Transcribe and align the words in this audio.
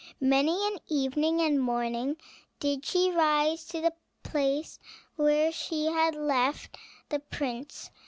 Many 0.19 0.65
an 0.65 0.79
evening 0.87 1.41
and 1.41 1.61
morning 1.61 2.17
did 2.59 2.83
she 2.83 3.11
rise 3.11 3.65
to 3.67 3.81
the 3.81 3.93
place 4.23 4.79
where 5.15 5.51
she 5.51 5.85
had 5.91 6.15
left 6.15 6.75
the 7.09 7.19
prince. 7.19 7.91